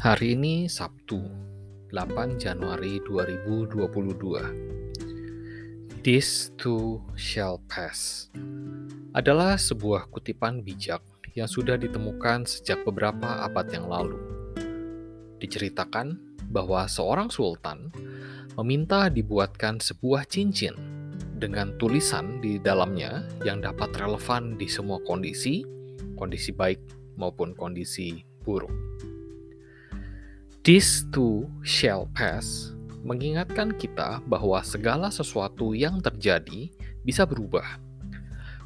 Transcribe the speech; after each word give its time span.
Hari 0.00 0.32
ini 0.32 0.64
Sabtu, 0.64 1.20
8 1.92 2.40
Januari 2.40 3.04
2022. 3.04 6.00
This 6.00 6.56
too 6.56 7.04
shall 7.20 7.60
pass 7.68 8.32
adalah 9.12 9.60
sebuah 9.60 10.08
kutipan 10.08 10.64
bijak 10.64 11.04
yang 11.36 11.44
sudah 11.44 11.76
ditemukan 11.76 12.48
sejak 12.48 12.80
beberapa 12.80 13.44
abad 13.44 13.68
yang 13.76 13.92
lalu. 13.92 14.16
Diceritakan 15.36 16.16
bahwa 16.48 16.88
seorang 16.88 17.28
sultan 17.28 17.92
meminta 18.56 19.12
dibuatkan 19.12 19.84
sebuah 19.84 20.24
cincin 20.32 20.80
dengan 21.36 21.76
tulisan 21.76 22.40
di 22.40 22.56
dalamnya 22.56 23.28
yang 23.44 23.60
dapat 23.60 23.92
relevan 24.00 24.56
di 24.56 24.64
semua 24.64 24.96
kondisi, 25.04 25.60
kondisi 26.16 26.56
baik 26.56 26.80
maupun 27.20 27.52
kondisi 27.52 28.24
buruk. 28.40 28.72
This 30.60 31.08
too 31.08 31.48
shall 31.64 32.04
pass 32.12 32.76
mengingatkan 33.00 33.72
kita 33.80 34.20
bahwa 34.28 34.60
segala 34.60 35.08
sesuatu 35.08 35.72
yang 35.72 36.04
terjadi 36.04 36.68
bisa 37.00 37.24
berubah. 37.24 37.80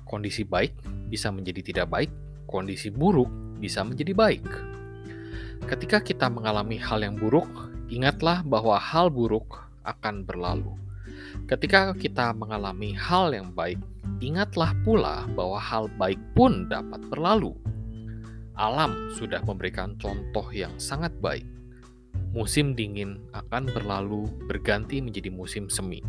Kondisi 0.02 0.42
baik 0.42 0.74
bisa 1.06 1.30
menjadi 1.30 1.62
tidak 1.62 1.94
baik, 1.94 2.10
kondisi 2.50 2.90
buruk 2.90 3.30
bisa 3.62 3.86
menjadi 3.86 4.10
baik. 4.10 4.42
Ketika 5.70 6.02
kita 6.02 6.26
mengalami 6.26 6.82
hal 6.82 6.98
yang 6.98 7.14
buruk, 7.14 7.46
ingatlah 7.86 8.42
bahwa 8.42 8.74
hal 8.74 9.06
buruk 9.06 9.62
akan 9.86 10.26
berlalu. 10.26 10.74
Ketika 11.46 11.94
kita 11.94 12.34
mengalami 12.34 12.90
hal 12.98 13.30
yang 13.30 13.54
baik, 13.54 13.78
ingatlah 14.18 14.74
pula 14.82 15.30
bahwa 15.38 15.62
hal 15.62 15.86
baik 15.94 16.18
pun 16.34 16.66
dapat 16.66 17.06
berlalu. 17.06 17.54
Alam 18.58 19.14
sudah 19.14 19.46
memberikan 19.46 19.94
contoh 19.94 20.50
yang 20.50 20.74
sangat 20.82 21.14
baik 21.22 21.46
musim 22.34 22.74
dingin 22.74 23.22
akan 23.30 23.70
berlalu 23.70 24.26
berganti 24.50 24.98
menjadi 24.98 25.30
musim 25.30 25.70
semi. 25.70 26.02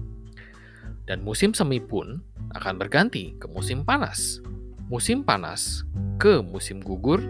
Dan 1.06 1.22
musim 1.22 1.54
semi 1.54 1.78
pun 1.78 2.26
akan 2.58 2.82
berganti 2.82 3.38
ke 3.38 3.46
musim 3.46 3.86
panas. 3.86 4.42
Musim 4.90 5.22
panas 5.22 5.86
ke 6.18 6.42
musim 6.42 6.82
gugur 6.82 7.22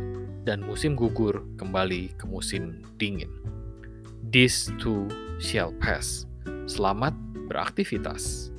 dan 0.47 0.63
musim 0.63 0.95
gugur 0.95 1.43
kembali 1.59 2.16
ke 2.16 2.23
musim 2.23 2.79
dingin. 2.95 3.29
This 4.31 4.71
too 4.79 5.11
shall 5.43 5.75
pass. 5.83 6.23
Selamat 6.71 7.11
beraktivitas. 7.51 8.54